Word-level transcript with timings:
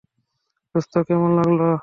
দোস্ত, 0.75 0.93
কেমন 1.07 1.31
লাগলো? 1.37 1.71